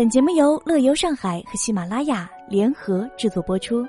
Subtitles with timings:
[0.00, 3.86] 本节目由乐游上海和喜马拉雅联合制作播出。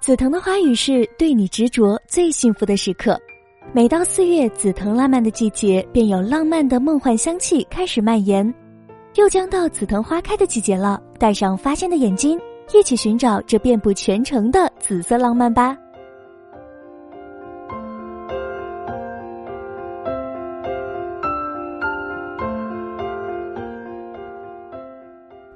[0.00, 3.16] 紫藤的花语是对你执着最幸福的时刻。
[3.72, 8.52] 每到四月，紫藤烂漫的季节，便有浪漫的梦幻香气开始蔓延。
[9.14, 12.36] 又将到紫藤花开的季节了，带上发现的眼睛，
[12.74, 15.76] 一起寻找这遍布全城的紫色浪漫吧。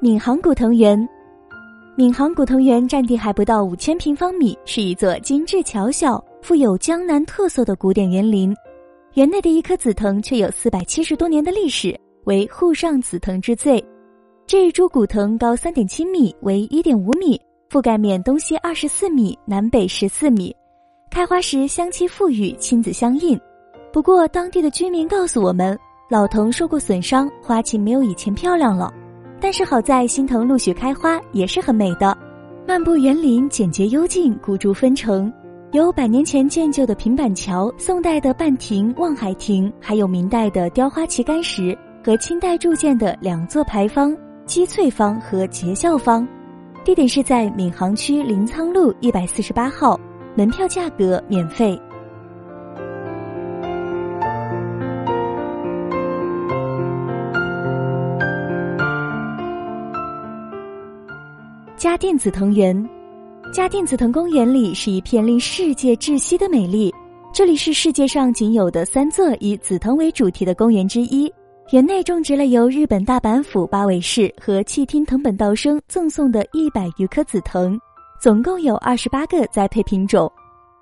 [0.00, 1.08] 闵行古藤园，
[1.96, 6.22] 闵行古藤园占地还不到五千平方米，是一座精致巧小。
[6.40, 8.52] 富有江南特色的古典园林，
[9.14, 13.80] 园内的一棵紫藤却有四百七十多年的历史，为沪上紫藤之最。
[14.52, 20.54] 这一株古藤高三点七米，为一点五米，覆盖面东西二十四米，南北十四米。
[21.10, 23.40] 开花时香气馥郁，亲子相印。
[23.94, 25.74] 不过当地的居民告诉我们，
[26.10, 28.92] 老藤受过损伤，花期没有以前漂亮了。
[29.40, 32.14] 但是好在新藤陆续开花，也是很美的。
[32.68, 35.32] 漫步园林，简洁幽静，古竹纷呈。
[35.70, 44.14] 有百年前建就的平板桥、宋代的半亭、望海亭，还有明代的雕花旗杆石和清代铸建的两座牌坊：
[44.46, 46.26] 积翠坊和结孝坊。
[46.84, 49.98] 地点是在闵行区临沧路一百四十八号，
[50.34, 51.80] 门票价格免费。
[61.76, 62.88] 嘉定紫藤园。
[63.52, 66.92] 嘉定紫藤公园里是一片令世界窒息的美丽，
[67.32, 71.32] 这里是世界上仅有的三座以紫藤为主题的公园之一。
[71.70, 77.78] 园内种植了由日本大阪府八尾市和气听藤本道生赠送的一百余棵紫藤，
[78.20, 80.30] 总共有二十八个栽培品种，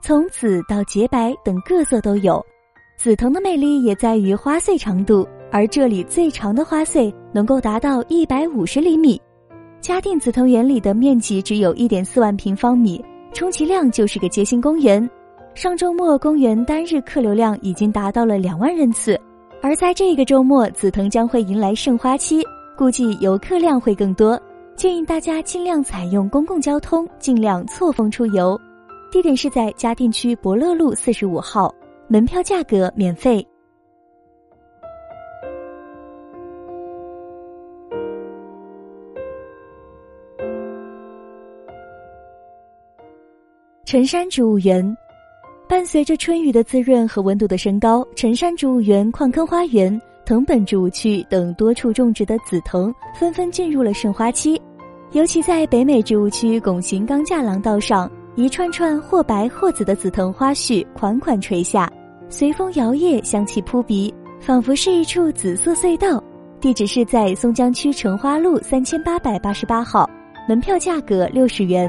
[0.02, 2.44] 从紫到洁白等各色都有。
[2.96, 9.20] 紫藤的魅力也在于花穗长度，而这里最长的花穗能够达到一百五十厘米。
[9.80, 13.02] 嘉定紫藤园里的面积只有一点四万平方米，
[13.32, 15.08] 充其量就是个街心公园。
[15.54, 19.18] 上周末公园单日客流量已经达到了两万人次，
[19.62, 22.42] 而在这个周末，紫藤将会迎来盛花期，
[22.78, 24.40] 估计游客量会更多。
[24.74, 28.58] 建议大家尽量采用公共交通，尽量错峰出游。
[29.12, 31.74] 地点是在嘉定区博乐路四十五号，
[32.08, 33.46] 门票价格免费。
[43.84, 44.96] 辰山植物园，
[45.70, 54.60] 伴随着春雨的滋润和温度的升高，辰山植物园、矿坑花园、藤本植物区等多处种植的紫藤纷纷进入了盛花期。
[55.12, 61.88] 尤其在北美植物区拱形钢架廊道上，一串串或白或紫的紫藤花絮款款垂下，
[62.28, 66.20] 随风摇曳，香气扑鼻，仿佛是一处紫色隧道。
[66.60, 70.10] 地址是在松江区成花路三千八百八十八号，
[70.48, 71.88] 门票价格六十元。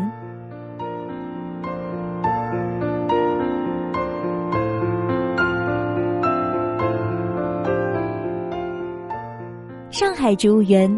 [9.91, 10.89] 上海植物园，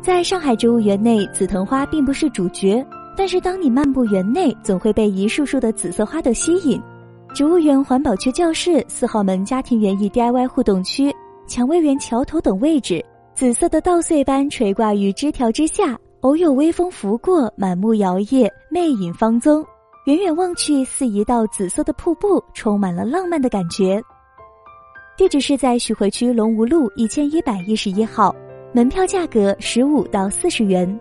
[0.00, 2.82] 在上海植物园内，紫藤花并不是主角，
[3.14, 6.80] 但是当你漫步园内，总会被一束束的紫色花朵吸引。
[7.34, 11.14] 植物园环保区教室、四号门家庭园艺 DIY 互动区、
[11.46, 19.62] 蔷薇园桥头等位置，紫色的稻穗般垂挂于枝条之下，偶有微风拂过，满目摇曳，魅影芳踪。
[20.06, 24.02] 远远望去，似一道紫色的瀑布，充满了浪漫的感觉。
[25.20, 28.34] 地址是在徐汇区龙吴路一千一百一十一号，
[28.72, 30.98] 门票价格十五到四十元。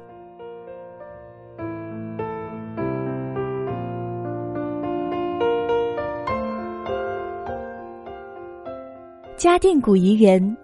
[9.37, 10.57] 嘉定古怡园，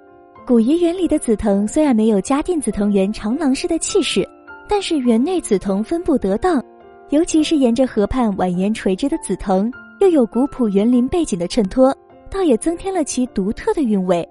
[0.46, 4.28] 古怡园里的紫藤虽然没有嘉定紫藤园长廊式的气势，
[4.68, 6.62] 但是园内紫藤分布得当，
[7.10, 11.96] 尤其是沿着河畔蜿蜒垂直的紫藤，又有古朴园林背景的衬托。
[12.36, 14.28] 倒也增添了其独特的韵味。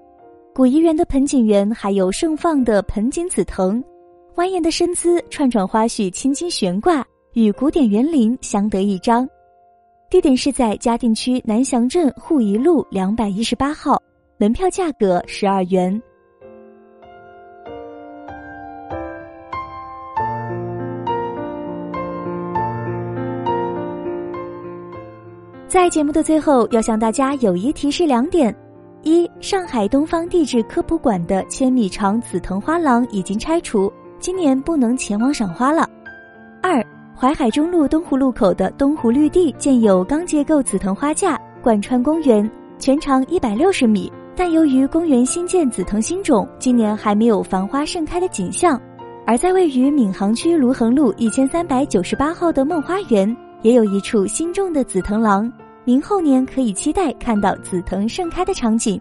[0.53, 3.83] 古怡园的盆景园还有盛放的盆景紫藤，
[4.35, 7.03] 蜿蜒的身姿，串串花絮，轻轻悬挂，
[7.33, 9.27] 与古典园林相得益彰。
[10.07, 13.99] 地点是在嘉定区南翔镇沪宜路两百一十八号，
[14.37, 15.99] 门票价格十二元。
[25.75, 28.55] 在节目的最后，要向大家有一提示两点：
[29.03, 35.83] 一、上海东方地质科普馆的千米长紫藤花廊已经拆除，今年不能前往赏花了；
[36.63, 36.81] 二、
[37.13, 42.49] 淮海中路东湖路口的东湖绿地建有钢结构紫藤花架，贯穿公园，
[42.79, 44.09] 全长一百六十米。
[44.33, 48.79] 但由于公园新建紫藤新种，今年还没有繁花盛开的景象。
[49.27, 55.51] 而在位于闵行区卢衡路一千三百九十八号的梦花园，也有一处新种的紫藤廊，
[55.85, 58.99] 明后年可以期待看到紫藤盛开的场景。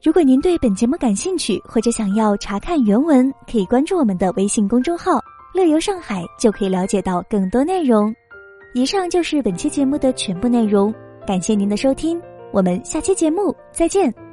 [0.00, 5.20] 如果您对本节目感兴趣，或者想要查看原文，可以关注我们的微信公众号
[5.52, 8.14] “乐游上海”，就可以了解到更多内容。
[8.74, 10.94] 以上就是本期节目的全部内容，
[11.26, 12.20] 感谢您的收听，
[12.52, 14.27] 我们下期节目再见。